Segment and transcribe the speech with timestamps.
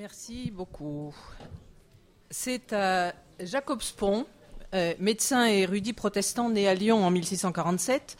[0.00, 1.14] Merci beaucoup.
[2.30, 4.24] C'est à Jacob Spon,
[4.72, 8.16] euh, médecin et érudit protestant né à Lyon en 1647,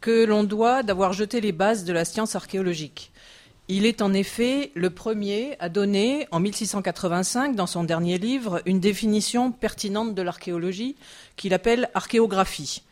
[0.00, 3.10] que l'on doit d'avoir jeté les bases de la science archéologique.
[3.66, 8.78] Il est en effet le premier à donner, en 1685, dans son dernier livre, une
[8.78, 10.94] définition pertinente de l'archéologie
[11.34, 12.84] qu'il appelle archéographie.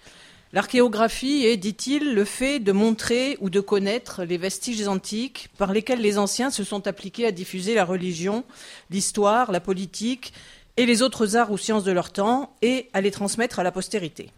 [0.55, 6.01] L'archéographie est, dit-il, le fait de montrer ou de connaître les vestiges antiques par lesquels
[6.01, 8.45] les anciens se sont appliqués à diffuser la religion,
[8.91, 10.35] l'histoire, la politique
[10.77, 13.73] et les autres arts ou sciences de leur temps et à les transmettre à la
[13.73, 14.29] postérité.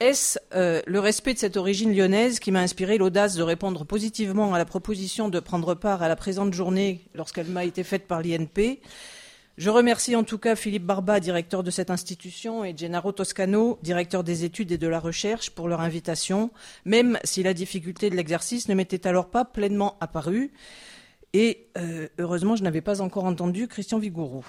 [0.00, 4.52] Est-ce euh, le respect de cette origine lyonnaise qui m'a inspiré l'audace de répondre positivement
[4.52, 8.20] à la proposition de prendre part à la présente journée lorsqu'elle m'a été faite par
[8.20, 8.80] l'INP
[9.58, 14.24] Je remercie en tout cas Philippe Barba, directeur de cette institution, et Gennaro Toscano, directeur
[14.24, 16.50] des études et de la recherche, pour leur invitation,
[16.84, 20.50] même si la difficulté de l'exercice ne m'était alors pas pleinement apparue.
[21.32, 24.44] Et euh, heureusement, je n'avais pas encore entendu Christian Vigourou.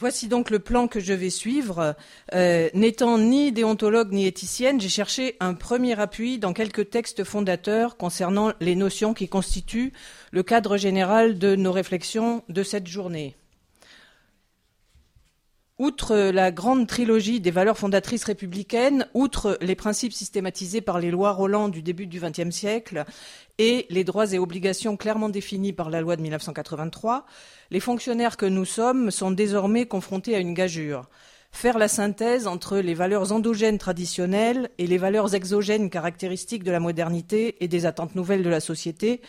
[0.00, 1.96] Voici donc le plan que je vais suivre.
[2.32, 7.96] Euh, n'étant ni déontologue ni éthicienne, j'ai cherché un premier appui dans quelques textes fondateurs
[7.96, 9.92] concernant les notions qui constituent
[10.30, 13.34] le cadre général de nos réflexions de cette journée.
[15.78, 21.30] Outre la grande trilogie des valeurs fondatrices républicaines, outre les principes systématisés par les lois
[21.30, 23.04] Roland du début du XXe siècle
[23.58, 27.26] et les droits et obligations clairement définis par la loi de 1983,
[27.70, 31.08] les fonctionnaires que nous sommes sont désormais confrontés à une gageure.
[31.52, 36.80] Faire la synthèse entre les valeurs endogènes traditionnelles et les valeurs exogènes caractéristiques de la
[36.80, 39.20] modernité et des attentes nouvelles de la société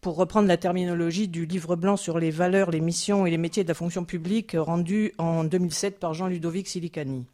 [0.00, 3.64] pour reprendre la terminologie du livre blanc sur les valeurs, les missions et les métiers
[3.64, 7.24] de la fonction publique rendu en 2007 par Jean-Ludovic Silicani.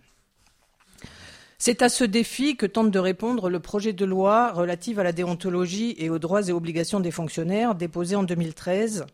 [1.59, 5.13] C'est à ce défi que tente de répondre le projet de loi relatif à la
[5.13, 9.07] déontologie et aux droits et obligations des fonctionnaires déposé en 2013.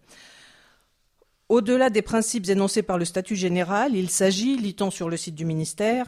[1.49, 5.45] Au-delà des principes énoncés par le statut général, il s'agit, lit-on sur le site du
[5.45, 6.07] ministère,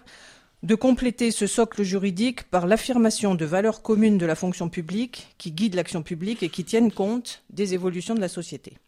[0.63, 5.51] de compléter ce socle juridique par l'affirmation de valeurs communes de la fonction publique qui
[5.51, 8.79] guident l'action publique et qui tiennent compte des évolutions de la société.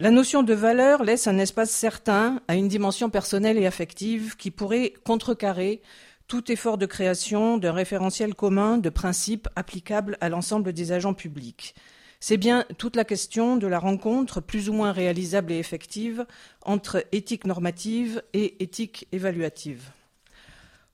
[0.00, 4.50] La notion de valeur laisse un espace certain à une dimension personnelle et affective qui
[4.50, 5.80] pourrait contrecarrer
[6.26, 11.76] tout effort de création d'un référentiel commun de principes applicables à l'ensemble des agents publics.
[12.18, 16.24] C'est bien toute la question de la rencontre plus ou moins réalisable et effective
[16.62, 19.90] entre éthique normative et éthique évaluative.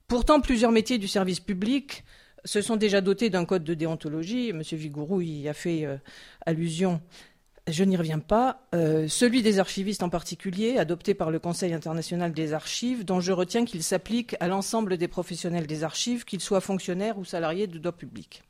[0.09, 2.03] Pourtant, plusieurs métiers du service public
[2.43, 4.49] se sont déjà dotés d'un code de déontologie.
[4.49, 4.63] M.
[4.63, 5.97] Vigourou y a fait euh,
[6.47, 6.99] allusion.
[7.67, 8.67] Je n'y reviens pas.
[8.73, 13.31] Euh, celui des archivistes en particulier, adopté par le Conseil international des archives, dont je
[13.31, 17.77] retiens qu'il s'applique à l'ensemble des professionnels des archives, qu'ils soient fonctionnaires ou salariés de
[17.77, 18.41] droit public.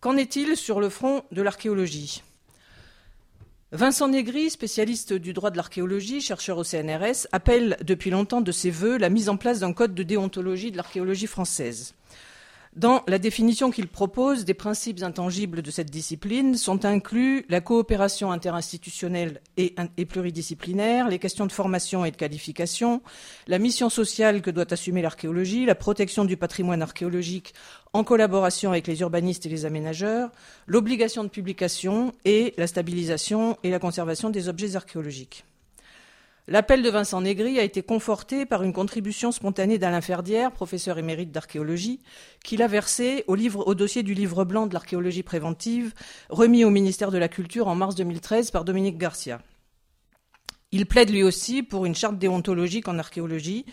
[0.00, 2.22] Qu'en est-il sur le front de l'archéologie?
[3.70, 8.70] Vincent Négri, spécialiste du droit de l'archéologie, chercheur au CNRS, appelle depuis longtemps de ses
[8.70, 11.92] voeux la mise en place d'un code de déontologie de l'archéologie française.
[12.78, 18.30] Dans la définition qu'il propose des principes intangibles de cette discipline sont inclus la coopération
[18.30, 19.74] interinstitutionnelle et,
[20.04, 23.02] pluridisciplinaire, les questions de formation et de qualification,
[23.48, 27.52] la mission sociale que doit assumer l'archéologie, la protection du patrimoine archéologique
[27.94, 30.30] en collaboration avec les urbanistes et les aménageurs,
[30.68, 35.44] l'obligation de publication et la stabilisation et la conservation des objets archéologiques.
[36.50, 41.30] L'appel de Vincent Négri a été conforté par une contribution spontanée d'Alain Ferdière, professeur émérite
[41.30, 42.00] d'archéologie,
[42.42, 45.92] qu'il a versé au, au dossier du livre blanc de l'archéologie préventive,
[46.30, 49.42] remis au ministère de la Culture en mars 2013 par Dominique Garcia.
[50.72, 53.66] Il plaide lui aussi pour une charte déontologique en archéologie,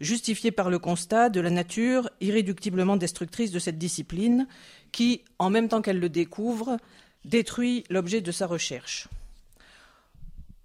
[0.00, 4.46] justifiée par le constat de la nature irréductiblement destructrice de cette discipline,
[4.92, 6.76] qui, en même temps qu'elle le découvre,
[7.24, 9.08] détruit l'objet de sa recherche.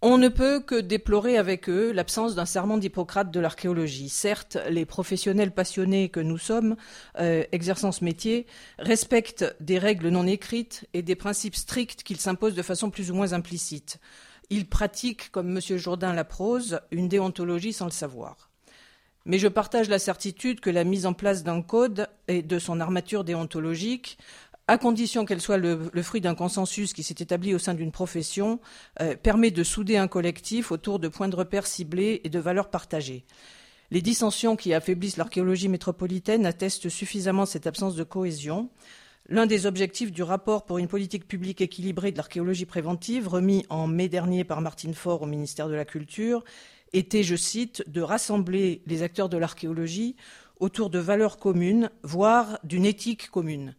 [0.08, 4.08] On ne peut que déplorer avec eux l'absence d'un serment d'Hippocrate de l'archéologie.
[4.08, 6.76] Certes, les professionnels passionnés que nous sommes,
[7.18, 8.46] euh, exerçant ce métier,
[8.78, 13.16] respectent des règles non écrites et des principes stricts qu'ils s'imposent de façon plus ou
[13.16, 14.00] moins implicite.
[14.52, 15.76] Ils pratiquent, comme M.
[15.76, 18.52] Jourdain la prose, une déontologie sans le savoir.
[19.26, 22.80] Mais je partage la certitude que la mise en place d'un code et de son
[22.80, 24.20] armature déontologique
[24.68, 28.60] à condition qu'elle soit le, fruit d'un consensus qui s'est établi au sein d'une profession,
[29.00, 32.70] euh, permet de souder un collectif autour de points de repère ciblés et de valeurs
[32.70, 33.26] partagées.
[33.92, 38.70] Les dissensions qui affaiblissent l'archéologie métropolitaine attestent suffisamment cette absence de cohésion.
[39.30, 43.86] L'un des objectifs du rapport pour une politique publique équilibrée de l'archéologie préventive, remis en
[43.86, 46.44] mai dernier par Martine Faure au ministère de la Culture,
[46.94, 50.16] était, je cite, de rassembler les acteurs de l'archéologie
[50.60, 53.76] autour de valeurs communes, voire d'une éthique commune.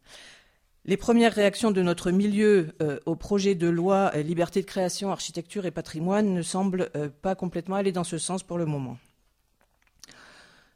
[0.88, 5.10] Les premières réactions de notre milieu euh, au projet de loi euh, liberté de création,
[5.10, 8.96] architecture et patrimoine ne semblent euh, pas complètement aller dans ce sens pour le moment.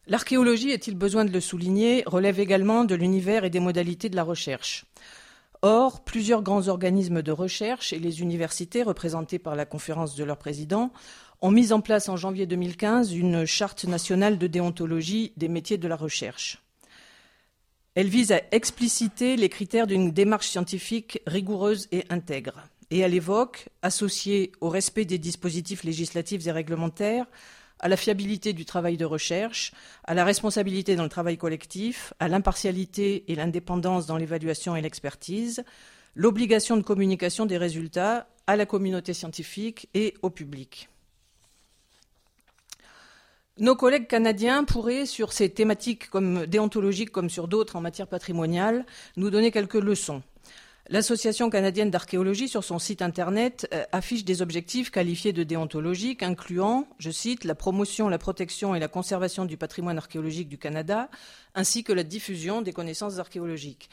[0.09, 4.25] L'archéologie, est-il besoin de le souligner, relève également de l'univers et des modalités de la
[4.25, 4.85] recherche.
[5.63, 10.39] Or, plusieurs grands organismes de recherche et les universités, représentées par la conférence de leurs
[10.39, 10.91] présidents,
[11.41, 15.87] ont mis en place en janvier 2015 une charte nationale de déontologie des métiers de
[15.87, 16.61] la recherche.
[17.97, 22.63] Elle vise à expliciter les critères d'une démarche scientifique rigoureuse et intègre.
[22.91, 27.27] Et elle évoque, associée au respect des dispositifs législatifs et réglementaires,
[27.81, 29.73] à la fiabilité du travail de recherche,
[30.05, 35.65] à la responsabilité dans le travail collectif, à l'impartialité et l'indépendance dans l'évaluation et l'expertise,
[36.15, 40.90] l'obligation de communication des résultats à la communauté scientifique et au public.
[43.59, 48.87] Nos collègues canadiens pourraient, sur ces thématiques comme déontologiques comme sur d'autres en matière patrimoniale,
[49.17, 50.23] nous donner quelques leçons.
[50.89, 56.89] L'Association canadienne d'archéologie, sur son site internet, euh, affiche des objectifs qualifiés de déontologiques, incluant,
[56.99, 61.09] je cite, la promotion, la protection et la conservation du patrimoine archéologique du Canada,
[61.55, 63.89] ainsi que la diffusion des connaissances archéologiques.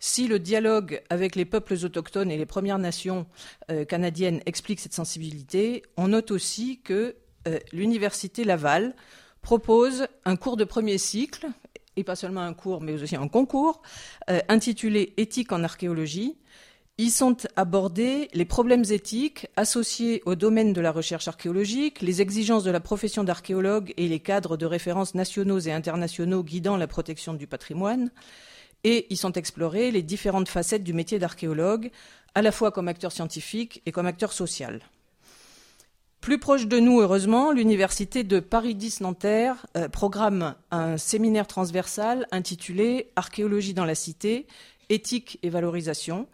[0.00, 3.26] Si le dialogue avec les peuples autochtones et les Premières Nations
[3.70, 7.16] euh, canadiennes explique cette sensibilité, on note aussi que
[7.72, 8.94] l'Université Laval
[9.42, 11.46] propose un cours de premier cycle,
[11.96, 13.82] et pas seulement un cours, mais aussi un concours,
[14.30, 16.36] euh, intitulé Éthique en archéologie.
[17.00, 22.64] Y sont abordés les problèmes éthiques associés au domaine de la recherche archéologique, les exigences
[22.64, 27.34] de la profession d'archéologue et les cadres de référence nationaux et internationaux guidant la protection
[27.34, 28.10] du patrimoine.
[28.82, 31.90] Et y sont explorées les différentes facettes du métier d'archéologue,
[32.34, 34.80] à la fois comme acteur scientifique et comme acteur social.
[36.28, 42.26] Plus proche de nous, heureusement, l'université de Paris 10 Nanterre euh, programme un séminaire transversal
[42.32, 44.46] intitulé Archéologie dans la cité,
[44.90, 46.28] éthique et valorisation,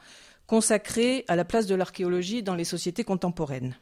[0.48, 3.76] consacré à la place de l'archéologie dans les sociétés contemporaines.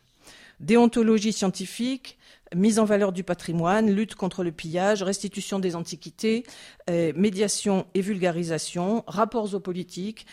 [0.60, 2.18] Déontologie scientifique,
[2.54, 6.44] mise en valeur du patrimoine, lutte contre le pillage, restitution des antiquités,
[6.90, 10.26] euh, médiation et vulgarisation, rapports aux politiques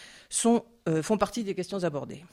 [0.45, 2.25] euh, font partie des questions abordées.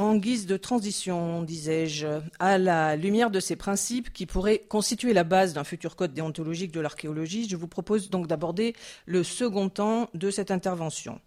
[0.00, 2.06] En guise de transition, disais-je,
[2.38, 6.72] à la lumière de ces principes qui pourraient constituer la base d'un futur code déontologique
[6.72, 8.74] de l'archéologie, je vous propose donc d'aborder
[9.04, 11.20] le second temps de cette intervention.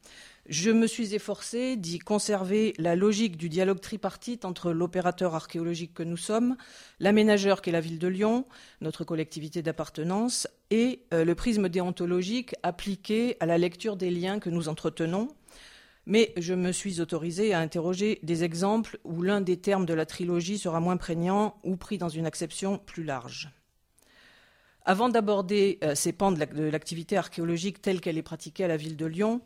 [0.49, 6.01] Je me suis efforcé d'y conserver la logique du dialogue tripartite entre l'opérateur archéologique que
[6.01, 6.57] nous sommes,
[6.99, 8.47] l'aménageur qu'est la ville de Lyon,
[8.81, 14.49] notre collectivité d'appartenance, et euh, le prisme déontologique appliqué à la lecture des liens que
[14.49, 15.27] nous entretenons
[16.05, 20.05] mais je me suis autorisé à interroger des exemples où l'un des termes de la
[20.05, 23.49] trilogie sera moins prégnant ou pris dans une acception plus large.
[24.85, 28.97] Avant d'aborder euh, ces pans de l'activité archéologique telle qu'elle est pratiquée à la ville
[28.97, 29.39] de Lyon,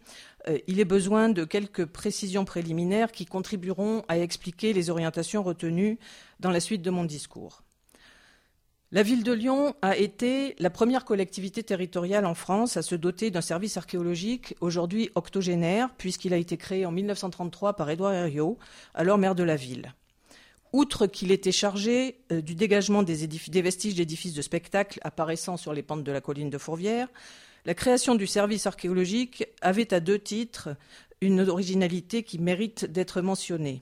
[0.47, 5.99] euh, il est besoin de quelques précisions préliminaires qui contribueront à expliquer les orientations retenues
[6.39, 7.61] dans la suite de mon discours.
[8.93, 13.31] La ville de Lyon a été la première collectivité territoriale en France à se doter
[13.31, 18.57] d'un service archéologique aujourd'hui octogénaire, puisqu'il a été créé en 1933 par Édouard Herriot,
[18.93, 19.93] alors maire de la ville.
[20.71, 25.73] Outre qu'il était chargé euh, du dégagement des, des vestiges d'édifices de spectacle apparaissant sur
[25.73, 27.09] les pentes de la colline de Fourvière,
[27.65, 30.69] la création du service archéologique avait à deux titres
[31.19, 33.81] une originalité qui mérite d'être mentionnée.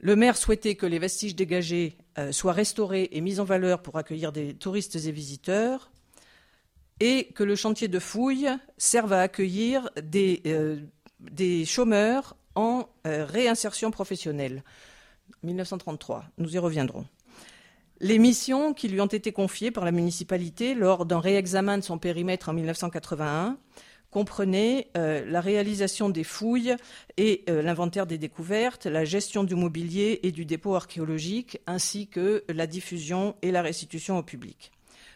[0.00, 3.96] Le maire souhaitait que les vestiges dégagés euh, soient restaurés et mis en valeur pour
[3.98, 5.90] accueillir des touristes et visiteurs,
[7.00, 13.90] et que le chantier de fouilles serve à accueillir des, euh, chômeurs en euh, réinsertion
[13.90, 14.62] professionnelle.
[15.42, 17.06] 1933, nous y reviendrons.
[18.00, 21.98] Les missions qui lui ont été confiées par la municipalité lors d'un réexamen de son
[21.98, 23.58] périmètre en 1981
[24.10, 26.76] comprenait euh, la réalisation des fouilles
[27.16, 32.44] et euh, l'inventaire des découvertes, la gestion du mobilier et du dépôt archéologique, ainsi que
[32.48, 34.72] la diffusion et la restitution au public.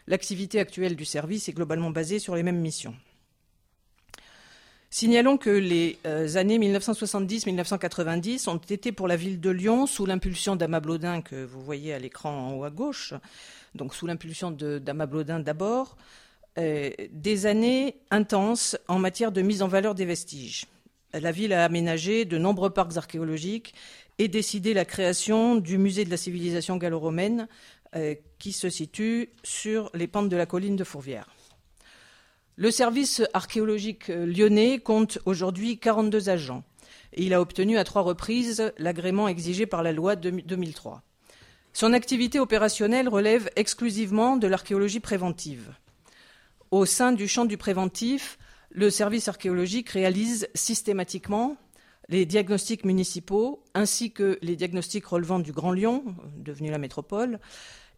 [0.07, 2.95] L'activité actuelle du service est globalement basée sur les mêmes missions.
[4.89, 10.55] Signalons que les euh, années 1970-1990 ont été pour la ville de Lyon, sous l'impulsion
[10.55, 13.15] d'Ama Blodin, que vous voyez à l'écran en haut à gauche,
[13.73, 15.97] donc sous l'impulsion d'Ama Blodin d'abord,
[16.57, 20.65] euh, des années intenses en matière de mise en valeur des vestiges.
[21.13, 23.73] La ville a aménagé de nombreux parcs archéologiques
[24.17, 27.47] et décidé la création du musée de la civilisation gallo-romaine
[27.95, 31.27] euh, qui se situe sur les pentes de la colline de Fourvière.
[32.55, 36.63] Le service archéologique lyonnais compte aujourd'hui 42 agents
[37.13, 41.01] et il a obtenu à trois reprises l'agrément exigé par la loi de 2003.
[41.73, 45.73] Son activité opérationnelle relève exclusivement de l'archéologie préventive.
[46.73, 48.39] Au sein du champ du préventif,
[48.71, 51.55] le service archéologique réalise systématiquement
[52.09, 56.03] les diagnostics municipaux ainsi que les diagnostics relevant du Grand Lyon,
[56.35, 57.39] devenu la métropole,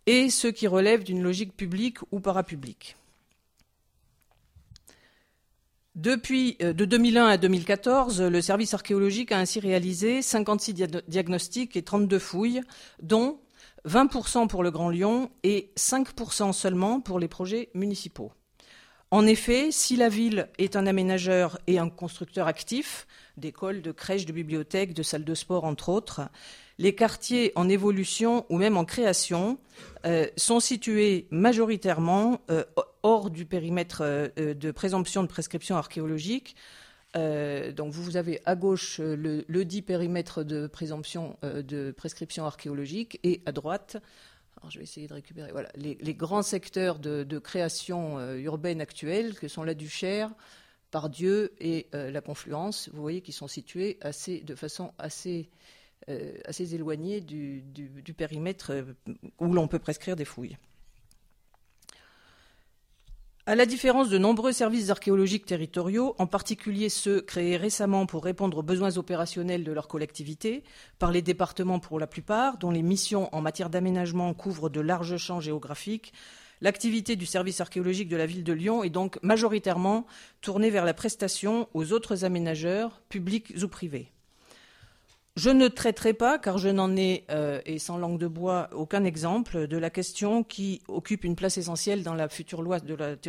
[0.07, 2.97] et ceux qui relèvent d'une logique publique ou parapublique.
[5.95, 10.73] Depuis euh, de 2001 à 2014, le service archéologique a ainsi réalisé 56
[11.07, 12.61] diagnostics et 32 fouilles,
[13.01, 13.39] dont
[13.87, 18.33] 20% pour le Grand Lyon et 5% seulement pour les projets municipaux.
[19.11, 23.07] En effet, si la ville est un aménageur et un constructeur actif,
[23.37, 26.21] d'écoles, de crèches, de bibliothèques, de salles de sport, entre autres,
[26.77, 29.57] les quartiers en évolution ou même en création
[30.05, 32.63] euh, sont situés majoritairement euh,
[33.03, 36.55] hors du périmètre euh, de présomption de prescription archéologique.
[37.15, 43.53] donc vous avez à gauche le, dit périmètre de présomption de prescription archéologique et à
[43.53, 43.97] droite
[44.69, 49.63] je vais essayer de récupérer voilà, les, grands secteurs de, création urbaine actuelle, que sont
[49.63, 50.31] la Duchère,
[50.91, 55.49] Pardieu et la Confluence, vous voyez, qui sont situés de façon assez
[56.07, 57.63] euh, assez éloigné du,
[58.15, 58.83] périmètre euh,
[59.39, 60.55] où l'on peut prescrire des fouilles.
[63.47, 68.57] À la différence de nombreux services archéologiques territoriaux, en particulier ceux créés récemment pour répondre
[68.57, 70.63] aux besoins opérationnels de leur collectivité,
[70.97, 75.17] par les départements pour la plupart, dont les missions en matière d'aménagement couvrent de larges
[75.17, 76.11] champs géographiques,
[76.59, 80.07] l'activité du service archéologique de la ville de Lyon est donc majoritairement
[80.41, 84.14] tournée vers la prestation aux autres aménageurs, publics ou privés.
[85.37, 89.03] Je ne traiterai pas, car je n'en ai, euh, et sans langue de bois, aucun
[89.03, 92.77] exemple de la question qui occupe une place essentielle dans la future loi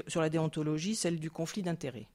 [0.07, 2.07] sur la déontologie, celle du conflit d'intérêts.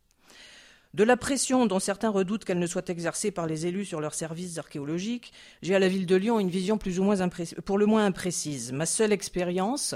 [0.94, 4.14] De la pression dont certains redoutent qu'elle ne soit exercée par les élus sur leurs
[4.14, 7.28] services archéologiques, j'ai à la ville de Lyon une vision plus ou moins
[7.66, 8.72] pour le moins imprécise.
[8.72, 9.96] Ma seule expérience,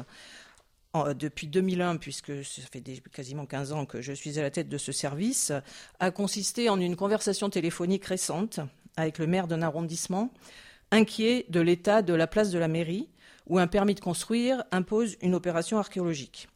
[0.93, 2.81] depuis 2001, puisque ça fait
[3.13, 5.53] quasiment 15 ans que je suis à la tête de ce service,
[5.99, 8.59] a consisté en une conversation téléphonique récente
[8.97, 10.31] avec le maire d'un arrondissement,
[10.91, 13.09] inquiet de l'état de la place de la mairie,
[13.47, 16.47] où un permis de construire impose une opération archéologique.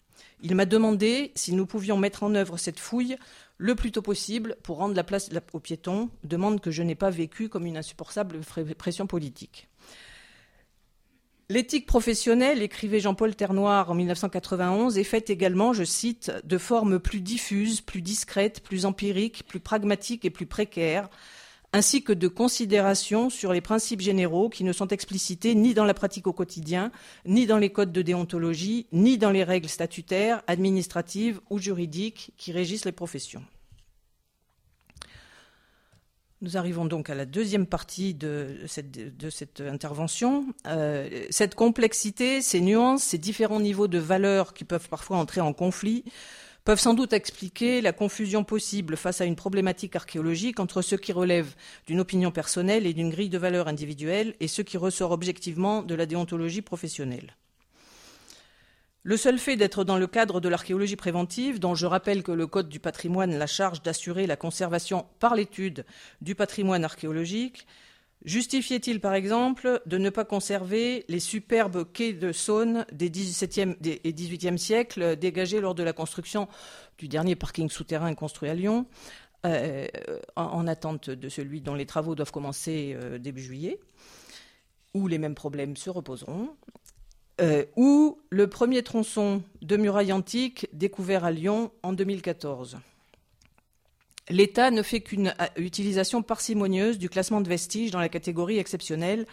[0.41, 3.17] Il m'a demandé si nous pouvions mettre en œuvre cette fouille
[3.57, 7.09] le plus tôt possible pour rendre la place aux piétons, demande que je n'ai pas
[7.09, 8.39] vécue comme une insupportable
[8.77, 9.67] pression politique.
[11.49, 17.21] L'éthique professionnelle, écrivait Jean-Paul Ternoir en 1991, est faite également, je cite, de formes plus
[17.21, 21.09] diffuses, plus discrètes, plus empiriques, plus pragmatiques et plus précaires,
[21.73, 25.93] ainsi que de considérations sur les principes généraux qui ne sont explicités ni dans la
[25.93, 26.91] pratique au quotidien,
[27.25, 32.51] ni dans les codes de déontologie, ni dans les règles statutaires, administratives ou juridiques qui
[32.51, 33.43] régissent les professions.
[36.41, 40.45] Nous arrivons donc à la deuxième partie de cette, intervention.
[40.67, 45.51] Euh, cette complexité, ces nuances, ces différents niveaux de valeur qui peuvent parfois entrer en
[45.51, 46.05] conflit
[46.69, 51.11] peuvent sans doute expliquer la confusion possible face à une problématique archéologique entre ce qui
[51.11, 51.55] relève
[51.87, 55.95] d'une opinion personnelle et d'une grille de valeurs individuelle et ce qui ressort objectivement de
[55.95, 57.35] la déontologie professionnelle.
[59.01, 62.45] Le seul fait d'être dans le cadre de l'archéologie préventive, dont je rappelle que le
[62.45, 65.85] Code du patrimoine la charge d'assurer la conservation par l'étude
[66.21, 67.65] du patrimoine archéologique,
[68.25, 74.13] Justifiait-il, par exemple, de ne pas conserver les superbes quais de Saône des XVIIe et
[74.13, 76.49] XVIIIe siècles dégagés lors de la construction
[76.97, 78.85] du dernier parking souterrain construit à Lyon,
[79.45, 79.87] euh,
[80.35, 83.79] en, attente de celui dont les travaux doivent commencer euh, début juillet,
[84.93, 86.49] où les mêmes problèmes se reposeront,
[87.39, 92.79] euh, ou le premier tronçon de muraille antique découvert à Lyon en 2014
[94.29, 99.25] l'État ne fait qu'une euh, utilisation parcimonieuse du classement de vestiges dans la catégorie exceptionnelle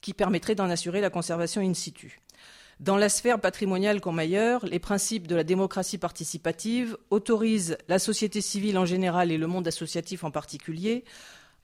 [0.00, 2.20] qui permettrait d'en assurer la conservation in situ.
[2.80, 8.40] Dans la sphère patrimoniale comme ailleurs, les principes de la démocratie participative autorisent la société
[8.40, 11.04] civile en général et le monde associatif en particulier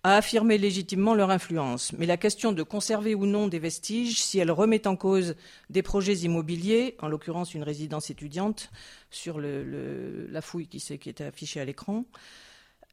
[0.02, 1.92] à affirmer légitimement leur influence.
[1.92, 5.34] Mais la question de conserver ou non des vestiges, si elle remet en cause
[5.68, 8.70] des projets immobiliers, en l'occurrence une résidence étudiante,
[9.10, 12.06] sur la fouille qui, est affichée à l'écran,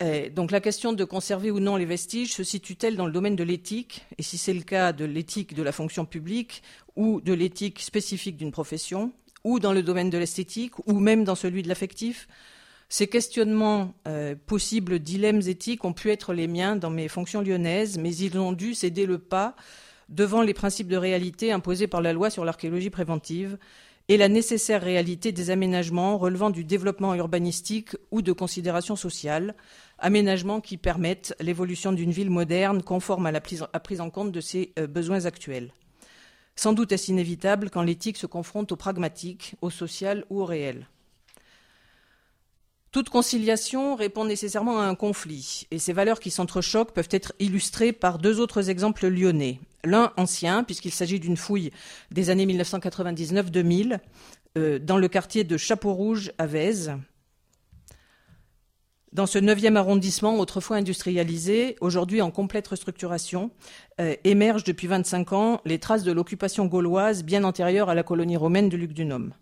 [0.03, 3.35] euh, donc la question de conserver ou non les vestiges se situe-t-elle dans le domaine
[3.35, 4.05] de l'éthique?
[4.17, 6.61] Et si c'est le cas de l'éthique de la fonction publique
[6.95, 9.11] ou de l'éthique spécifique d'une profession,
[9.43, 12.27] ou dans le domaine de l'esthétique, ou même dans celui de l'affectif?
[12.89, 17.97] Ces questionnements, euh, possibles dilemmes éthiques, ont pu être les miens dans mes fonctions lyonnaises,
[17.97, 19.55] mais ils ont dû céder le pas
[20.09, 23.57] devant les principes de réalité imposés par la loi sur l'archéologie préventive
[24.09, 29.55] et la nécessaire réalité des aménagements relevant du développement urbanistique ou de considérations sociales,
[29.99, 34.71] aménagements qui permettent l'évolution d'une ville moderne conforme à la prise en compte de ses
[34.79, 35.73] euh, besoins actuels.
[36.55, 40.87] Sans doute est-ce inévitable quand l'éthique se confronte au pragmatique, au social ou au réel.
[42.97, 47.93] Toute conciliation répond nécessairement à un conflit, et ces valeurs qui s'entrechoquent peuvent être illustrées
[47.93, 49.59] par deux autres exemples lyonnais.
[49.83, 51.69] L'un ancien, puisqu'il s'agit d'une fouille
[52.09, 53.99] des années 1999-2000,
[54.57, 56.93] euh, dans le quartier de Chapeau-Rouge à Vèze.
[59.13, 63.51] Dans ce 9e arrondissement, autrefois industrialisé, aujourd'hui en complète restructuration,
[64.01, 68.37] euh, émergent depuis 25 ans les traces de l'occupation gauloise bien antérieure à la colonie
[68.37, 69.35] romaine de Luc-du-Nôme.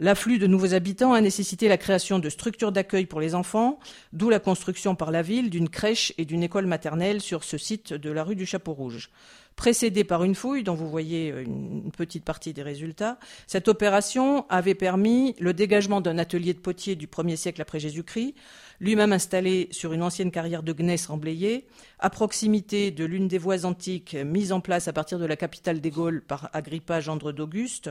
[0.00, 3.78] L'afflux de nouveaux habitants a nécessité la création de structures d'accueil pour les enfants,
[4.12, 7.92] d'où la construction par la ville d'une crèche et d'une école maternelle sur ce site
[7.92, 9.10] de la rue du Chapeau Rouge.
[9.54, 14.74] Précédée par une fouille dont vous voyez une petite partie des résultats, cette opération avait
[14.74, 18.34] permis le dégagement d'un atelier de potier du 1er siècle après Jésus-Christ,
[18.80, 21.66] lui-même installé sur une ancienne carrière de gneiss remblayée,
[21.98, 25.80] à proximité de l'une des voies antiques mises en place à partir de la capitale
[25.80, 27.90] des Gaules par Agrippa gendre d'Auguste,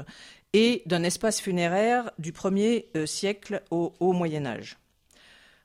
[0.54, 4.78] et d'un espace funéraire du 1er euh, siècle au Haut Moyen Âge.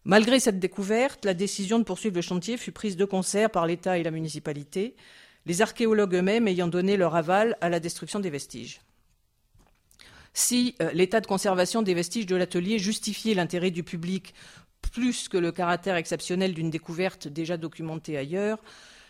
[0.04, 3.98] Malgré cette découverte, la décision de poursuivre le chantier fut prise de concert par l'État
[3.98, 4.96] et la municipalité,
[5.44, 8.80] les archéologues eux-mêmes ayant donné leur aval à la destruction des vestiges.
[10.32, 14.34] Si euh, l'état de conservation des vestiges de l'atelier justifiait l'intérêt du public
[14.90, 18.58] plus que le caractère exceptionnel d'une découverte déjà documentée ailleurs,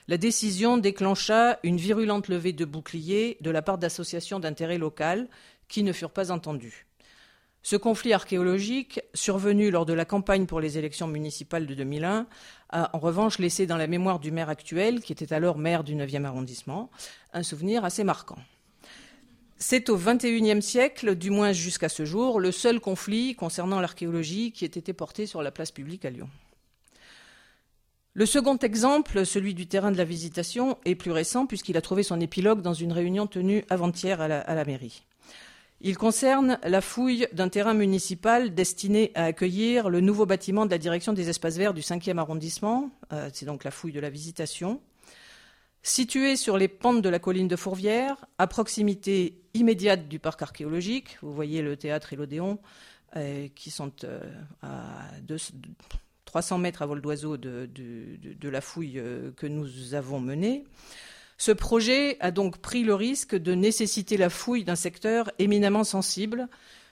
[0.08, 5.28] la décision déclencha une virulente levée de boucliers de la part d'associations d'intérêt local
[5.68, 6.86] qui ne furent pas entendues.
[7.62, 12.26] Ce conflit archéologique, survenu lors de la campagne pour les élections municipales de 2001,
[12.70, 15.94] a en revanche laissé dans la mémoire du maire actuel, qui était alors maire du
[15.94, 16.90] 9e arrondissement,
[17.34, 18.38] un souvenir assez marquant.
[19.60, 24.64] C'est au XXIe siècle, du moins jusqu'à ce jour, le seul conflit concernant l'archéologie qui
[24.64, 26.30] ait été porté sur la place publique à Lyon.
[28.14, 32.04] Le second exemple, celui du terrain de la visitation, est plus récent puisqu'il a trouvé
[32.04, 35.04] son épilogue dans une réunion tenue avant-hier à, la, mairie.
[35.80, 40.78] Il concerne la fouille d'un terrain municipal destiné à accueillir le nouveau bâtiment de la
[40.78, 42.90] direction des espaces verts du 5e arrondissement.
[43.12, 44.80] Euh, c'est donc la fouille de la visitation.
[45.82, 51.18] Situé sur les pentes de la colline de Fourvière, à proximité immédiate du parc archéologique,
[51.22, 52.58] vous voyez le théâtre et l'Odéon,
[53.16, 54.20] euh, qui sont euh,
[54.62, 55.08] à
[56.24, 57.68] 300 mètres à vol d'oiseau de,
[58.42, 59.02] la fouille
[59.36, 60.64] que nous avons menée.
[61.38, 66.48] Ce projet a donc pris le risque de nécessiter la fouille d'un secteur éminemment sensible,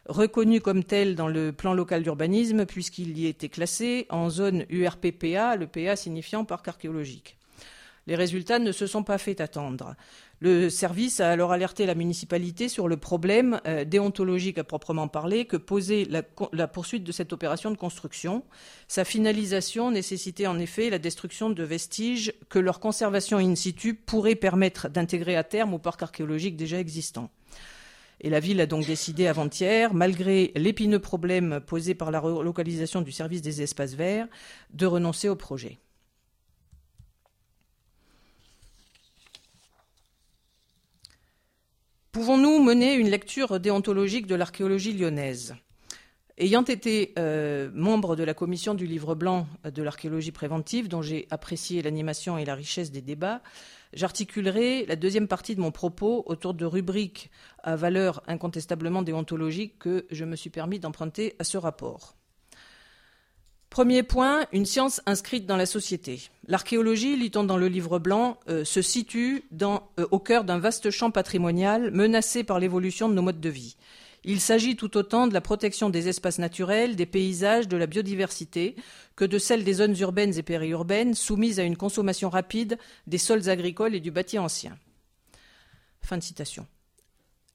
[0.09, 5.57] reconnu comme tel dans le plan local d'urbanisme, puisqu'il y était classé en zone URPPA,
[5.57, 7.37] le PA signifiant parc archéologique.
[8.07, 9.97] Les résultats ne se sont pas fait attendre.
[10.39, 15.47] Le service a alors alerté la municipalité sur le problème euh, déontologique à proprement parler
[15.47, 18.45] que posait la, poursuite de cette opération de construction.
[18.87, 24.37] Sa finalisation nécessitait en effet la destruction de vestiges que leur conservation in situ pourrait
[24.37, 27.31] permettre d'intégrer à terme au parc archéologique déjà existant.
[28.21, 33.13] Et la ville a donc décidé avant-hier, malgré l'épineux problème posé par la relocalisation du
[33.13, 34.29] service des espaces verts,
[34.73, 35.79] de renoncer au projet.
[42.17, 45.55] Pouvons-nous mener une lecture déontologique de l'archéologie lyonnaise?
[46.39, 51.29] Ayant été euh, membre de la commission du livre blanc de l'archéologie préventive, dont j'ai
[51.31, 53.43] apprécié l'animation et la richesse des débats,
[53.93, 57.31] j'articulerai la deuxième partie de mon propos autour de rubriques
[57.63, 62.17] à valeur incontestablement déontologique que je me suis permis d'emprunter à ce rapport.
[63.71, 66.31] Premier point, une science inscrite dans la société.
[66.49, 69.79] L'archéologie, lit-on dans le livre blanc, euh, se situe euh,
[70.11, 73.77] au cœur d'un vaste champ patrimonial menacé par l'évolution de nos modes de vie.
[74.25, 78.75] Il s'agit tout autant de la protection des espaces naturels, des paysages, de la biodiversité,
[79.15, 83.49] que de celle des zones urbaines et périurbaines soumises à une consommation rapide des sols
[83.49, 84.77] agricoles et du bâti ancien.
[86.01, 86.67] Fin de citation.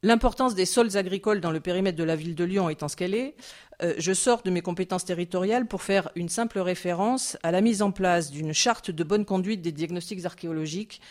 [0.04, 3.14] L'importance des sols agricoles dans le périmètre de la ville de Lyon étant ce qu'elle
[3.14, 3.36] est,
[3.84, 7.84] euh, je sors de mes compétences territoriales pour faire une simple référence à la mise
[7.84, 11.02] en place d'une charte de bonne conduite des diagnostics archéologiques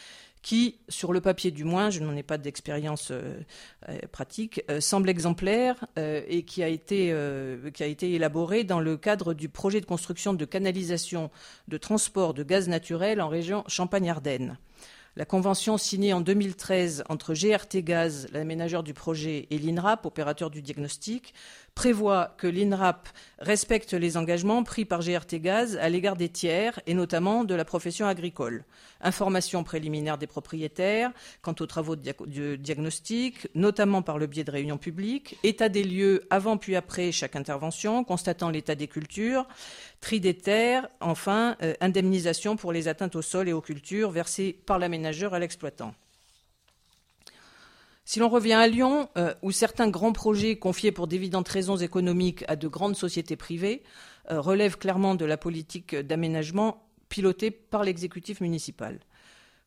[0.42, 3.38] qui, sur le papier du moins, je n'en ai pas d'expérience euh,
[3.88, 7.14] euh, pratique, semble exemplaire et qui a, été,
[7.72, 11.31] qui a été élaborée dans le cadre du projet de construction de canalisation
[11.68, 14.59] de transport de gaz naturel en région Champagne-Ardenne.
[15.16, 20.62] La convention signée en 2013 entre GRT Gaz, l'aménageur du projet, et l'INRAP, opérateur du
[20.62, 21.35] diagnostic,
[21.80, 26.92] prévoit que l'INRAP respecte les engagements pris par GRT Gaz à l'égard des tiers et
[26.92, 28.66] notamment de la profession agricole.
[29.00, 34.76] Information préliminaire des propriétaires quant aux travaux de, diagnostic, notamment par le biais de réunions
[34.76, 39.48] publiques, état des lieux avant puis après chaque intervention, constatant l'état des cultures,
[40.02, 44.54] tri des terres, enfin euh, indemnisation pour les atteintes au sol et aux cultures versées
[44.66, 45.94] par l'aménageur à l'exploitant.
[48.11, 52.44] Si l'on revient à Lyon, euh, où certains grands projets confiés pour d'évidentes raisons économiques
[52.49, 53.85] à de grandes sociétés privées
[54.29, 58.99] relève clairement de la politique d'aménagement pilotée par l'exécutif municipal.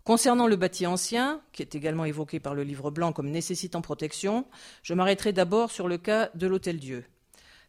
[0.03, 4.45] Concernant le bâti ancien, qui est également évoqué par le livre blanc comme nécessitant protection,
[4.81, 7.05] je m'arrêterai d'abord sur le cas de l'Hôtel-Dieu.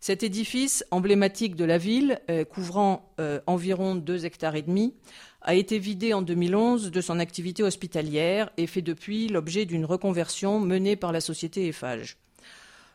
[0.07, 4.93] Cet édifice emblématique de la ville, euh, couvrant euh, environ deux hectares et demi,
[5.41, 10.61] a été vidé en 2011 de son activité hospitalière et fait depuis l'objet d'une reconversion
[10.61, 12.19] menée par la société Eiffage.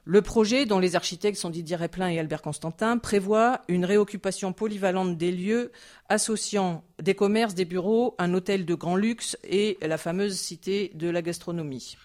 [0.06, 5.18] Le projet, dont les architectes sont Didier Replin et Albert Constantin, prévoit une réoccupation polyvalente
[5.18, 5.72] des lieux
[6.10, 11.10] associant des commerces, des bureaux, un hôtel de grand luxe et la fameuse cité de
[11.10, 11.98] la gastronomie.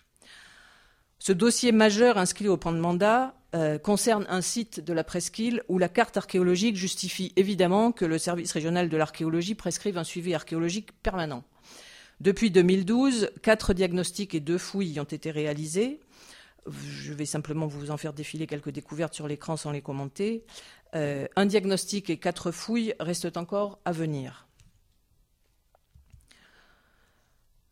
[1.19, 5.63] Ce dossier majeur inscrit au plan de mandat euh, concerne un site de la presqu'île
[5.69, 10.35] où la carte archéologique justifie évidemment que le service régional de l'archéologie prescrive un suivi
[10.35, 11.45] archéologique permanent.
[12.21, 16.01] Depuis 2012, quatre diagnostics et deux fouilles ont été réalisés.
[16.67, 20.45] Je vais simplement vous en faire défiler quelques découvertes sur l'écran sans les commenter.
[20.97, 24.49] Euh, un diagnostic et quatre fouilles restent encore à venir.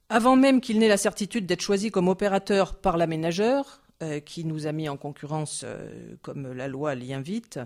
[0.09, 3.83] Avant même qu'il n'ait la certitude d'être choisi comme opérateur par l'aménageur,
[4.21, 7.61] qui nous a mis en concurrence euh, comme la loi l'y invite,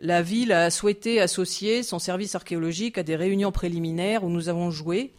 [0.00, 4.70] la ville a souhaité associer son service archéologique à des réunions préliminaires où nous avons
[4.70, 5.12] joué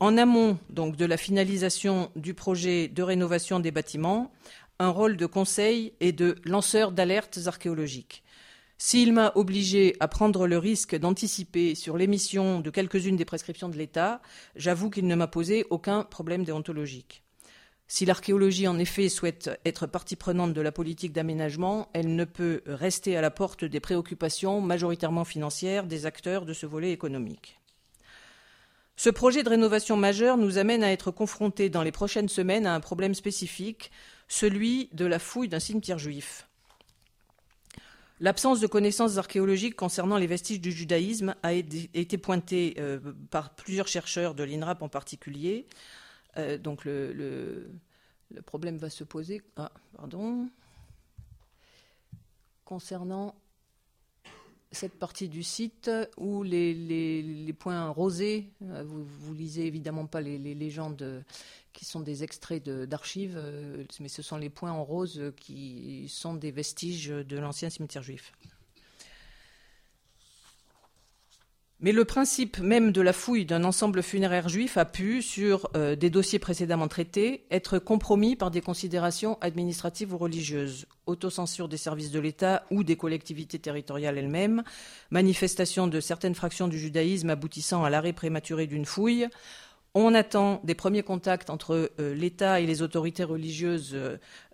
[0.00, 4.32] en amont donc de la finalisation du projet de rénovation des bâtiments,
[4.80, 8.24] un rôle de conseil et de lanceur d'alertes archéologiques.
[8.80, 13.76] S'il m'a obligé à prendre le risque d'anticiper sur l'émission de quelques-unes des prescriptions de
[13.76, 14.22] l'État,
[14.54, 17.24] j'avoue qu'il ne m'a posé aucun problème déontologique.
[17.90, 22.62] Si l'archéologie, en effet, souhaite être partie prenante de la politique d'aménagement, elle ne peut
[22.66, 27.58] rester à la porte des préoccupations majoritairement financières des acteurs de ce volet économique.
[28.96, 32.74] Ce projet de rénovation majeure nous amène à être confrontés dans les prochaines semaines à
[32.74, 33.90] un problème spécifique,
[34.28, 36.46] celui de la fouille d'un cimetière juif.
[38.20, 42.98] L'absence de connaissances archéologiques concernant les vestiges du judaïsme a été pointée euh,
[43.30, 45.66] par plusieurs chercheurs de l'INRAP en particulier.
[46.36, 49.42] Euh, donc le, le, problème va se poser.
[49.56, 50.48] Ah, pardon.
[52.64, 53.34] Concernant
[54.70, 61.24] cette partie du site où les, points rosés, euh, vous, lisez évidemment pas les, légendes
[61.72, 66.34] qui sont des extraits d'archives, euh, mais ce sont les points en rose qui sont
[66.34, 68.32] des vestiges de l'ancien cimetière juif.
[71.80, 75.94] Mais le principe même de la fouille d'un ensemble funéraire juif a pu, sur euh,
[75.94, 82.10] des dossiers précédemment traités, être compromis par des considérations administratives ou religieuses, autocensure des services
[82.10, 84.64] de l'État ou des collectivités territoriales elles-mêmes,
[85.10, 89.28] manifestation de certaines fractions du judaïsme aboutissant à l'arrêt prématuré d'une fouille,
[89.94, 93.96] on attend des premiers contacts entre euh, l'État et les autorités religieuses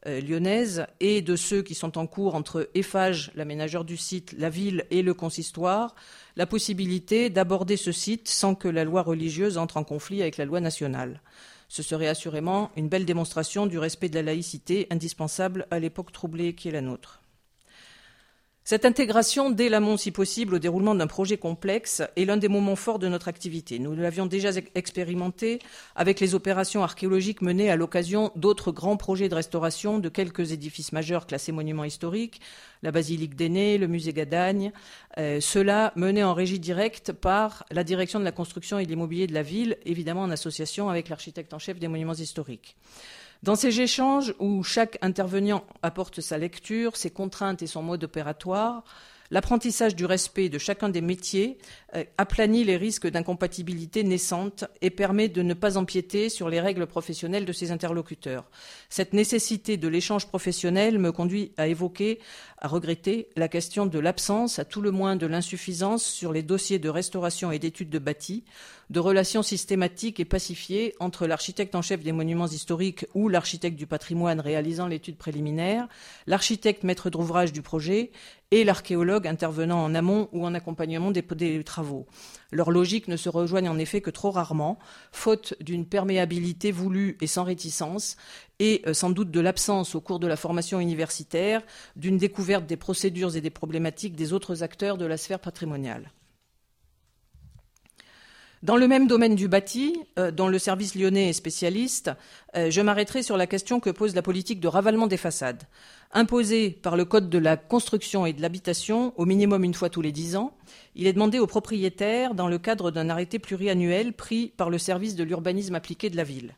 [0.07, 4.51] euh, lyonnaises et de ceux qui sont en cours entre EFAGE, l'aménageur du site, la
[4.51, 5.95] ville et le consistoire,
[6.37, 10.45] la possibilité d'aborder ce site sans que la loi religieuse entre en conflit avec la
[10.45, 11.21] loi nationale.
[11.69, 16.55] Ce serait assurément une belle démonstration du respect de la laïcité indispensable à l'époque troublée
[16.55, 17.24] qui est la nôtre.
[18.67, 22.77] Cette intégration dès l'amont, si possible, au déroulement d'un projet complexe est l'un des moments
[22.77, 23.79] forts de notre activité.
[23.79, 25.59] Nous l'avions déjà expérimenté
[25.95, 30.93] avec les opérations archéologiques menées à l'occasion d'autres grands projets de restauration de quelques édifices
[30.93, 32.41] majeurs classés monuments historiques,
[32.83, 34.73] la basilique d'Aînée, le musée Gadagne,
[35.19, 39.27] euh, cela mené en régie directe par la direction de la construction et de l'immobilier
[39.27, 42.79] de la ville, évidemment en association avec l'architecte en chef des monuments historiques.
[43.45, 48.85] Dans ces échanges où chaque intervenant apporte sa lecture, ses contraintes et son mode opératoire,
[49.31, 51.59] l'apprentissage du respect de chacun des métiers
[51.95, 56.87] euh, aplanit les risques d'incompatibilité naissantes et permet de ne pas empiéter sur les règles
[56.87, 58.49] professionnelles de ses interlocuteurs.
[58.89, 62.21] Cette nécessité de l'échange professionnel me conduit à évoquer,
[62.65, 66.79] à regretter la question de l'absence, à tout le moins de l'insuffisance sur les dossiers
[66.79, 68.43] de restauration et d'études de bâti,
[68.89, 73.87] de relations systématiques et pacifiées entre l'architecte en chef des monuments historiques ou l'architecte du
[73.87, 75.89] patrimoine réalisant l'étude préliminaire,
[76.27, 78.13] l'architecte maître d'ouvrage du projet
[78.51, 82.07] et l'archéologue intervenant en amont ou en accompagnement des, travaux.
[82.53, 84.79] Leurs logiques ne se rejoignent en effet que trop rarement,
[85.13, 88.17] faute d'une perméabilité voulue et sans réticence,
[88.59, 91.63] et euh, sans doute de l'absence au cours de la formation universitaire
[91.97, 96.11] d'une découverte des procédures et des problématiques des autres acteurs de la sphère patrimoniale.
[98.65, 102.11] Dans le même domaine du bâti, euh, dont le service lyonnais est spécialiste,
[102.57, 105.65] euh, je m'arrêterai sur la question que pose la politique de ravalement des façades.
[106.13, 110.01] Imposée par le Code de la construction et de l'habitation au minimum une fois tous
[110.01, 110.57] les dix ans,
[110.95, 115.15] il est demandé aux propriétaires dans le cadre d'un arrêté pluriannuel pris par le service
[115.15, 116.55] de l'urbanisme appliqué de la ville.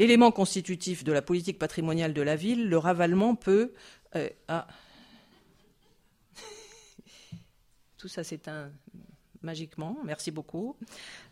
[0.00, 3.74] Élément constitutif de la politique patrimoniale de la ville, le ravalement peut...
[4.16, 4.66] Euh, ah.
[7.98, 8.72] tout ça s'éteint
[9.42, 10.74] magiquement, merci beaucoup.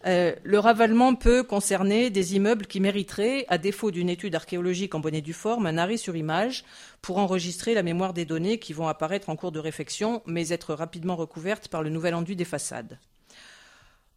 [0.04, 5.00] Euh, le ravalement peut concerner des immeubles qui mériteraient, à défaut d'une étude archéologique en
[5.00, 6.62] bonne et due forme, un arrêt sur image
[7.00, 10.74] pour enregistrer la mémoire des données qui vont apparaître en cours de réflexion, mais être
[10.74, 12.98] rapidement recouvertes par le nouvel enduit des façades.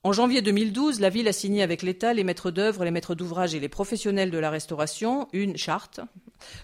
[0.03, 3.53] En janvier 2012, la ville a signé avec l'État, les maîtres d'œuvre, les maîtres d'ouvrage
[3.53, 5.99] et les professionnels de la restauration une charte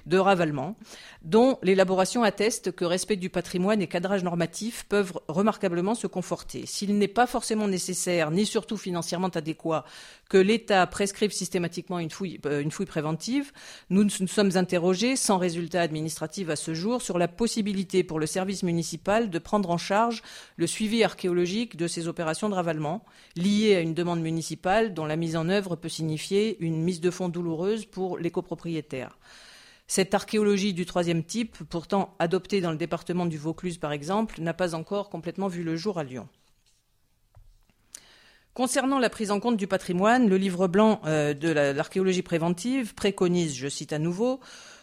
[0.05, 0.75] de ravalement,
[1.23, 6.65] dont l'élaboration atteste que respect du patrimoine et cadrage normatif peuvent remarquablement se conforter.
[6.65, 9.85] S'il n'est pas forcément nécessaire, ni surtout financièrement adéquat,
[10.29, 13.51] que l'État prescrive systématiquement une fouille, euh, une fouille préventive,
[13.89, 18.25] nous nous sommes interrogés, sans résultat administratif à ce jour, sur la possibilité pour le
[18.25, 20.21] service municipal de prendre en charge
[20.57, 25.15] le suivi archéologique de ces opérations de ravalement liées à une demande municipale dont la
[25.15, 29.17] mise en œuvre peut signifier une mise de fonds douloureuse pour les copropriétaires.
[29.87, 34.53] Cette archéologie du troisième type, pourtant adoptée dans le département du Vaucluse par exemple, n'a
[34.53, 36.27] pas encore complètement vu le jour à Lyon.
[38.53, 43.55] Concernant la prise en compte du patrimoine, le livre blanc euh, de l'archéologie préventive préconise,
[43.55, 44.39] je cite à nouveau,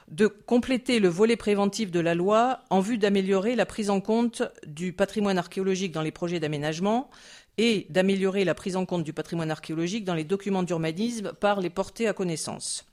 [0.08, 4.42] de compléter le volet préventif de la loi en vue d'améliorer la prise en compte
[4.66, 7.10] du patrimoine archéologique dans les projets d'aménagement
[7.58, 11.70] et d'améliorer la prise en compte du patrimoine archéologique dans les documents d'urbanisme par les
[11.70, 12.86] portées à connaissance.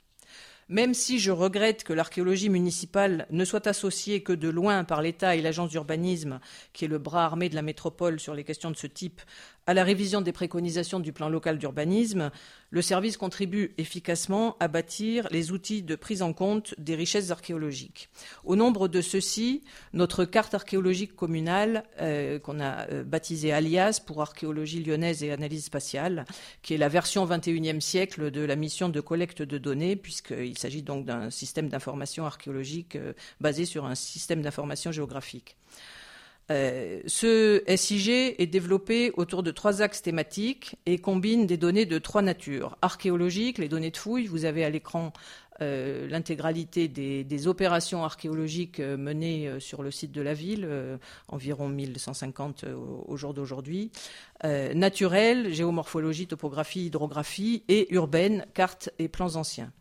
[0.68, 5.36] Même si je regrette que l'archéologie municipale ne soit associée que de loin par l'État
[5.36, 6.40] et l'agence d'urbanisme,
[6.72, 9.20] qui est le bras armé de la métropole sur les questions de ce type,
[9.66, 12.30] à la révision des préconisations du plan local d'urbanisme,
[12.70, 18.08] le service contribue efficacement à bâtir les outils de prise en compte des richesses archéologiques.
[18.44, 24.20] Au nombre de ceux-ci, notre carte archéologique communale, euh, qu'on a euh, baptisée Alias pour
[24.20, 26.24] archéologie lyonnaise et analyse spatiale,
[26.62, 29.94] qui est la version 21e siècle de la mission de collecte de données,
[30.52, 35.56] puisqu'il s'agit donc d'un système d'information archéologique euh, basé sur un système d'information géographique.
[36.50, 41.98] Euh, ce SIG est développé autour de trois axes thématiques et combine des données de
[41.98, 42.76] trois natures.
[42.82, 45.12] Archéologiques, les données de fouilles, vous avez à l'écran
[45.60, 50.68] euh, l'intégralité des, opérations archéologiques menées sur le site de la ville,
[51.28, 52.64] environ 1150
[53.06, 53.90] au, jour d'aujourd'hui.
[54.42, 59.72] naturelles, géomorphologie, topographie, hydrographie et urbaine, cartes et plans anciens.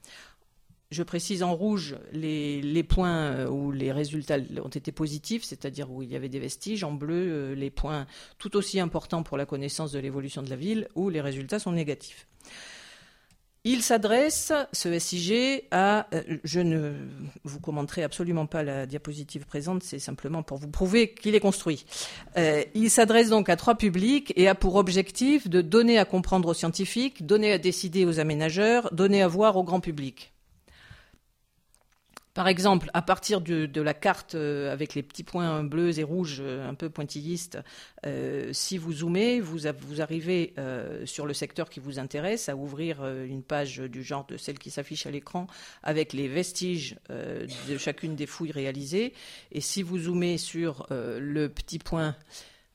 [0.91, 6.03] Je précise en rouge les, points euh, où les résultats ont été positifs, c'est-à-dire où
[6.03, 6.83] il y avait des vestiges.
[6.83, 8.05] En bleu, euh, les points
[8.37, 11.71] tout aussi importants pour la connaissance de l'évolution de la ville, où les résultats sont
[11.71, 12.27] négatifs.
[13.63, 16.07] Il s'adresse, ce SIG, à.
[16.13, 16.93] Euh, je ne
[17.45, 21.85] vous commenterai absolument pas la diapositive présente, c'est simplement pour vous prouver qu'il est construit.
[22.35, 26.53] il s'adresse donc à trois publics et a pour objectif de donner à comprendre aux
[26.53, 30.33] scientifiques, donner à décider aux aménageurs, donner à voir au grand public.
[32.33, 36.37] Par exemple, à partir de, la carte euh, avec les petits points bleus et rouges
[36.39, 37.57] euh, un peu pointillistes,
[38.05, 39.67] euh, si vous zoomez, vous,
[40.01, 40.53] arrivez
[41.05, 44.71] sur le secteur qui vous intéresse à ouvrir une page du genre de celle qui
[44.71, 45.47] s'affiche à l'écran
[45.83, 49.13] avec les vestiges de chacune des fouilles réalisées.
[49.51, 52.15] Et si vous zoomez sur le petit point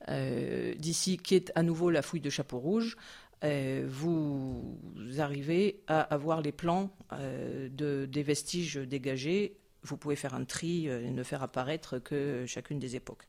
[0.07, 2.97] d'ici qui est à nouveau la fouille de chapeau rouge,
[3.43, 4.79] euh, vous
[5.19, 9.57] arrivez à avoir les plans euh, des vestiges dégagés.
[9.83, 13.27] Vous pouvez faire un tri euh, et ne faire apparaître que chacune des époques.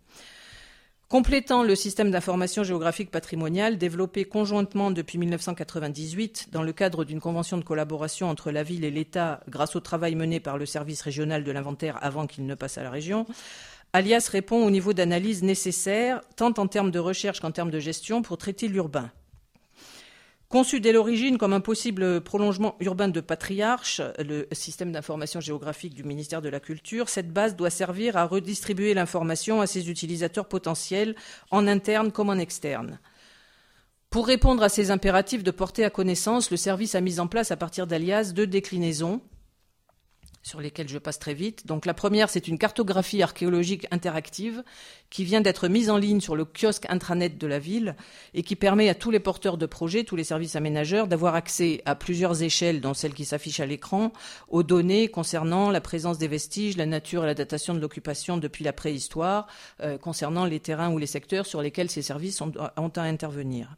[1.08, 7.56] Complétant le système d'information géographique patrimoniale développé conjointement depuis 1998 dans le cadre d'une convention
[7.56, 11.44] de collaboration entre la ville et l'État grâce au travail mené par le service régional
[11.44, 13.24] de l'inventaire avant qu'il ne passe à la région,
[13.94, 18.20] Alias répond au niveau d'analyse nécessaire tant en termes de recherche qu'en termes de gestion
[18.20, 19.10] pour traiter l'urbain.
[20.48, 26.04] Conçu dès l'origine comme un possible prolongement urbain de Patriarche, le système d'information géographique du
[26.04, 31.16] ministère de la Culture, cette base doit servir à redistribuer l'information à ses utilisateurs potentiels,
[31.50, 32.98] en interne comme en externe.
[34.08, 37.50] Pour répondre à ces impératifs de porter à connaissance, le service a mis en place
[37.50, 39.20] à partir d'Alias deux déclinaisons
[40.48, 41.66] sur lesquelles je passe très vite.
[41.66, 44.64] Donc la première, c'est une cartographie archéologique interactive
[45.10, 47.94] qui vient d'être mise en ligne sur le kiosque intranet de la ville
[48.32, 51.82] et qui permet à tous les porteurs de projets, tous les services aménageurs, d'avoir accès
[51.84, 54.12] à plusieurs échelles, dont celle qui s'affiche à l'écran,
[54.48, 58.64] aux données concernant la présence des vestiges, la nature et la datation de l'occupation depuis
[58.64, 59.46] la préhistoire,
[59.82, 63.76] euh, concernant les terrains ou les secteurs sur lesquels ces services ont à intervenir.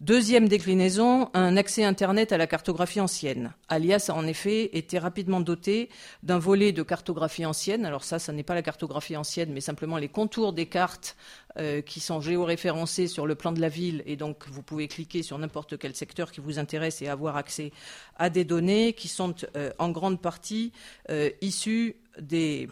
[0.00, 3.54] Deuxième déclinaison, un accès Internet à la cartographie ancienne.
[3.68, 5.88] Alias a en effet été rapidement doté
[6.24, 7.86] d'un volet de cartographie ancienne.
[7.86, 11.16] Alors ça, ça n'est pas la cartographie ancienne, mais simplement les contours des cartes
[11.58, 14.02] euh, qui sont géoréférencés sur le plan de la ville.
[14.04, 17.70] Et donc, vous pouvez cliquer sur n'importe quel secteur qui vous intéresse et avoir accès
[18.16, 20.72] à des données qui sont euh, en grande partie
[21.08, 21.94] euh, issues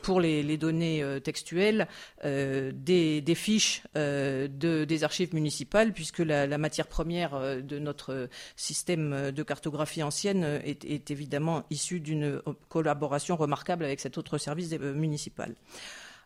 [0.02, 1.88] pour les, données euh, textuelles
[2.24, 10.02] euh, des, fiches des archives municipales, puisque la, matière première de notre système de cartographie
[10.02, 15.54] ancienne est, est évidemment issue d'une collaboration remarquable avec cet autre service municipal.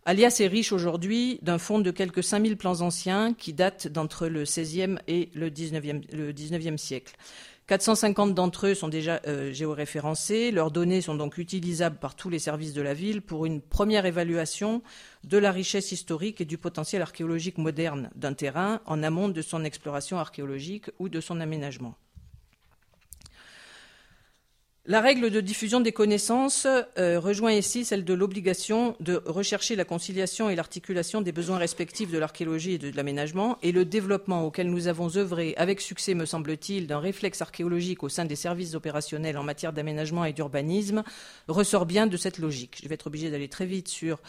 [0.08, 4.44] Alias est riche aujourd'hui d'un fonds de quelques 5000 plans anciens qui datent d'entre le
[4.44, 7.16] XVIe et le XIXe siècle.
[7.66, 10.52] 450 d'entre eux sont déjà euh, géoréférencés.
[10.52, 14.06] Leurs données sont donc utilisables par tous les services de la ville pour une première
[14.06, 14.82] évaluation
[15.24, 19.64] de la richesse historique et du potentiel archéologique moderne d'un terrain en amont de son
[19.64, 21.96] exploration archéologique ou de son aménagement.
[24.88, 29.84] La règle de diffusion des connaissances euh, rejoint ici celle de l'obligation de rechercher la
[29.84, 34.70] conciliation et l'articulation des besoins respectifs de l'archéologie et de l'aménagement et le développement auquel
[34.70, 39.38] nous avons œuvré avec succès, me semble-t-il, d'un réflexe archéologique au sein des services opérationnels
[39.38, 41.02] en matière d'aménagement et d'urbanisme
[41.48, 42.78] ressort bien de cette logique.
[42.80, 44.20] Je vais être obligé d'aller très vite sur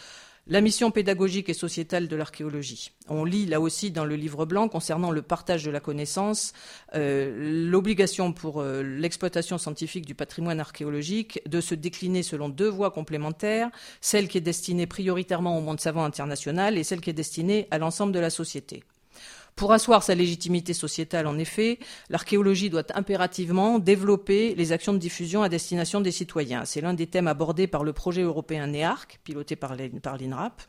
[0.48, 2.92] la mission pédagogique et sociétale de l'archéologie.
[3.08, 6.52] On lit là aussi dans le livre blanc concernant le partage de la connaissance
[6.94, 12.90] euh, l'obligation pour euh, l'exploitation scientifique du patrimoine archéologique de se décliner selon deux voies
[12.90, 17.68] complémentaires, celle qui est destinée prioritairement au monde savant international et celle qui est destinée
[17.70, 18.82] à l'ensemble de la société.
[19.58, 25.42] Pour asseoir sa légitimité sociétale, en effet, l'archéologie doit impérativement développer les actions de diffusion
[25.42, 26.64] à destination des citoyens.
[26.64, 30.62] C'est l'un des thèmes abordés par le projet européen NEARC, piloté par l'INRAP.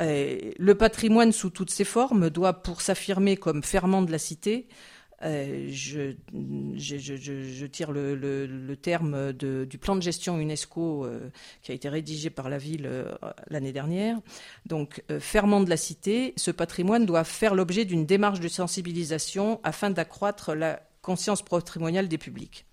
[0.00, 4.66] Euh, le patrimoine sous toutes ses formes doit, pour s'affirmer comme ferment de la cité,
[5.24, 6.12] euh, je,
[7.66, 11.30] tire le, terme du plan de gestion UNESCO euh,
[11.62, 13.14] qui a été rédigé par la ville euh,
[13.48, 14.18] l'année dernière.
[14.66, 19.90] Donc, ferment de la cité, ce patrimoine doit faire l'objet d'une démarche de sensibilisation afin
[19.90, 22.66] d'accroître la conscience patrimoniale des publics.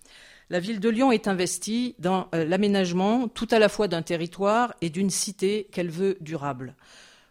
[0.50, 4.90] La ville de Lyon est investie dans l'aménagement tout à la fois d'un territoire et
[4.90, 6.74] d'une cité qu'elle veut durable.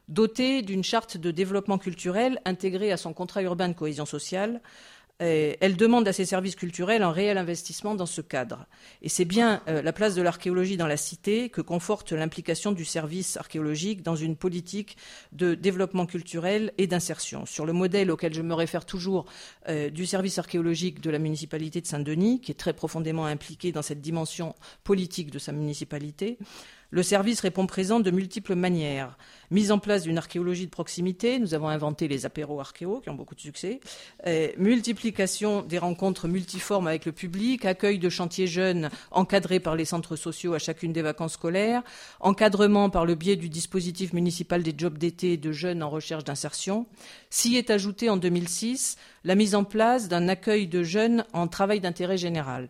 [0.09, 4.61] Dotée d'une charte de développement culturel intégrée à son contrat urbain de cohésion sociale,
[5.25, 8.65] elle demande à ses services culturels un réel investissement dans ce cadre.
[9.01, 12.85] Et c'est bien euh, la place de l'archéologie dans la cité que conforte l'implication du
[12.85, 14.97] service archéologique dans une politique
[15.31, 17.45] de développement culturel et d'insertion.
[17.45, 19.25] Sur le modèle auquel je me réfère toujours
[19.69, 23.81] euh, du service archéologique de la municipalité de Saint-Denis, qui est très profondément impliqué dans
[23.81, 26.37] cette dimension politique de sa municipalité,
[26.93, 29.17] le service répond présent de multiples manières.
[29.49, 33.15] Mise en place d'une archéologie de proximité, nous avons inventé les apéros archéo qui ont
[33.15, 33.79] beaucoup de succès.
[34.27, 39.85] Euh, multiplication des rencontres multiformes avec le public, accueil de chantiers jeunes encadrés par les
[39.85, 41.81] centres sociaux à chacune des vacances scolaires,
[42.19, 46.85] encadrement par le biais du dispositif municipal des jobs d'été de jeunes en recherche d'insertion.
[47.31, 51.79] S'y est ajouté en 2006 la mise en place d'un accueil de jeunes en travail
[51.79, 52.69] d'intérêt général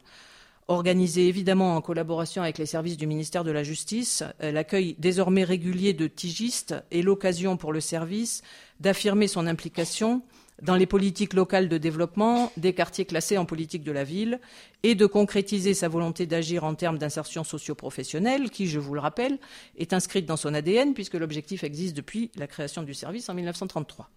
[0.67, 4.23] organisé évidemment en collaboration avec les services du ministère de la Justice.
[4.41, 8.41] Euh, l'accueil désormais régulier de tigistes est l'occasion pour le service
[8.79, 10.21] d'affirmer son implication
[10.61, 14.39] dans les politiques locales de développement des quartiers classés en politique de la ville
[14.83, 19.39] et de concrétiser sa volonté d'agir en termes d'insertion socio-professionnelle qui, je vous le rappelle,
[19.77, 24.09] est inscrite dans son ADN puisque l'objectif existe depuis la création du service en 1933.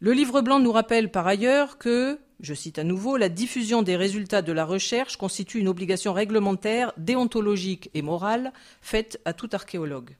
[0.00, 3.96] Le livre blanc nous rappelle par ailleurs que, je cite à nouveau, la diffusion des
[3.96, 10.16] résultats de la recherche constitue une obligation réglementaire, déontologique et morale faite à tout archéologue.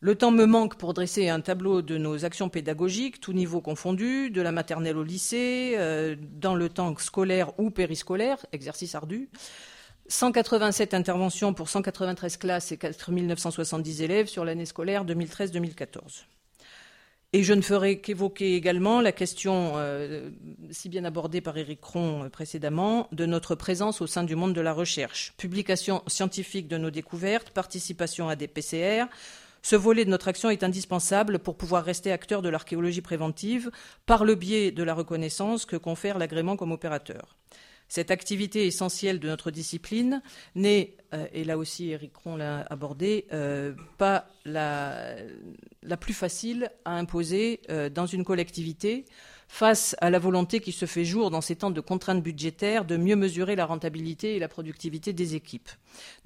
[0.00, 4.30] Le temps me manque pour dresser un tableau de nos actions pédagogiques, tout niveau confondu,
[4.30, 9.30] de la maternelle au lycée, euh, dans le temps scolaire ou périscolaire, exercice ardu.
[10.08, 16.26] 187 interventions pour 193 classes et 4970 élèves sur l'année scolaire 2013-2014.
[17.34, 20.30] Et je ne ferai qu'évoquer également la question, euh,
[20.70, 24.54] si bien abordée par Éric Cron euh, précédemment, de notre présence au sein du monde
[24.54, 25.34] de la recherche.
[25.36, 29.04] Publication scientifique de nos découvertes, participation à des PCR.
[29.60, 33.70] Ce volet de notre action est indispensable pour pouvoir rester acteur de l'archéologie préventive
[34.06, 37.36] par le biais de la reconnaissance que confère l'agrément comme opérateur.
[37.88, 40.22] Cette activité essentielle de notre discipline
[40.54, 45.16] n'est, euh, et là aussi Eric Cron l'a abordé, euh, pas la,
[45.98, 49.06] plus facile à imposer euh, dans une collectivité
[49.48, 52.98] face à la volonté qui se fait jour dans ces temps de contraintes budgétaires de
[52.98, 55.70] mieux mesurer la rentabilité et la productivité des équipes.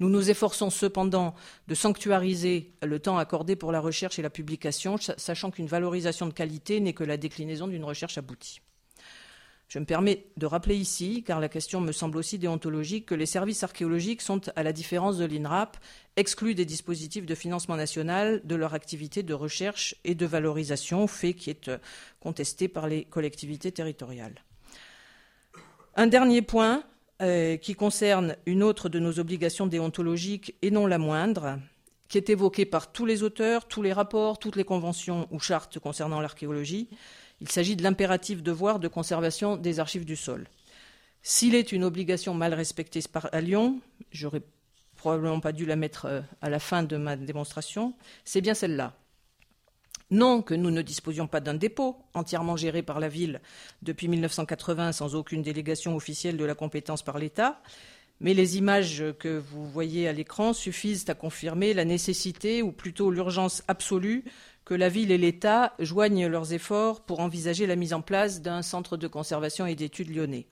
[0.01, 1.33] Nous nous efforçons cependant
[1.69, 6.33] de sanctuariser le temps accordé pour la recherche et la publication, sachant qu'une valorisation de
[6.33, 8.59] qualité n'est que la déclinaison d'une recherche aboutie.
[9.73, 13.25] Je me permets de rappeler ici, car la question me semble aussi déontologique, que les
[13.25, 15.77] services archéologiques sont, à la différence de l'INRAP,
[16.15, 21.33] exclus des dispositifs de financement national de leur activité de recherche et de valorisation, fait
[21.33, 21.79] qui est euh,
[22.19, 24.35] contesté par les collectivités territoriales.
[25.95, 26.83] Un dernier point,
[27.23, 31.57] euh, qui concerne une autre de nos obligations déontologiques et non la moindre,
[32.09, 35.79] qui est évoquée par tous les auteurs, tous les rapports, toutes les conventions ou chartes
[35.79, 36.89] concernant l'archéologie.
[37.43, 40.47] Il s'agit de l'impératif devoir de conservation des archives du sol.
[41.23, 43.81] S'il est une obligation mal respectée à Lyon,
[44.11, 44.41] j'aurais
[44.95, 48.95] probablement pas dû la mettre euh, à la fin de ma démonstration, c'est bien celle-là.
[50.09, 53.41] Non que nous ne disposions pas d'un dépôt entièrement géré par la ville
[53.81, 57.61] depuis 1980 sans aucune délégation officielle de la compétence par l'État,
[58.21, 63.11] mais les images que vous voyez à l'écran suffisent à confirmer la nécessité, ou plutôt
[63.11, 64.23] l'urgence absolue,
[64.65, 68.61] que la ville et l'État joignent leurs efforts pour envisager la mise en place d'un
[68.61, 70.47] centre de conservation et d'études lyonnais.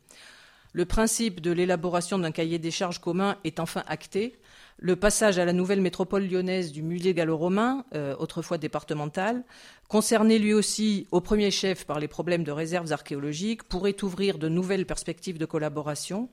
[0.73, 4.39] Le principe de l'élaboration d'un cahier des charges commun est enfin acté.
[4.83, 9.43] Le passage à la nouvelle métropole lyonnaise du musée gallo-romain, euh, autrefois départemental,
[9.87, 14.49] concerné lui aussi au premier chef par les problèmes de réserves archéologiques, pourrait ouvrir de
[14.49, 16.29] nouvelles perspectives de collaboration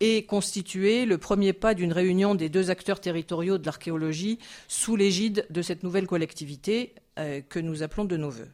[0.00, 5.46] et constituer le premier pas d'une réunion des deux acteurs territoriaux de l'archéologie sous l'égide
[5.50, 8.50] de cette nouvelle collectivité euh, que nous appelons de nos voeux.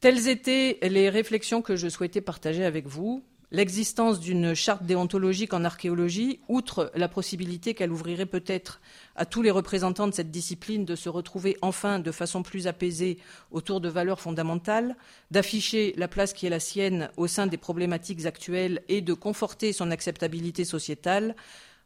[0.00, 3.22] Telles étaient les réflexions que je souhaitais partager avec vous.
[3.54, 8.80] L'existence d'une charte déontologique en archéologie, outre la possibilité qu'elle ouvrirait peut-être
[9.14, 13.16] à tous les représentants de cette discipline de se retrouver enfin de façon plus apaisée
[13.52, 14.96] autour de valeurs fondamentales,
[15.30, 19.72] d'afficher la place qui est la sienne au sein des problématiques actuelles et de conforter
[19.72, 21.36] son acceptabilité sociétale,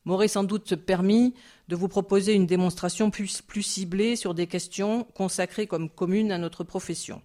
[0.07, 1.35] m'aurait sans doute permis
[1.69, 6.39] de vous proposer une démonstration plus, plus ciblée sur des questions consacrées comme communes à
[6.39, 7.21] notre profession.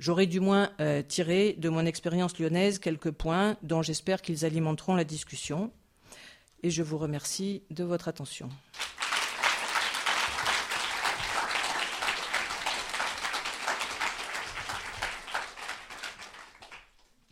[0.00, 4.94] J'aurais du moins euh, tiré de mon expérience lyonnaise quelques points dont j'espère qu'ils alimenteront
[4.94, 5.70] la discussion.
[6.62, 8.48] Et je vous remercie de votre attention.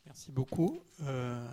[0.05, 0.83] Merci beaucoup.
[1.05, 1.49] Euh,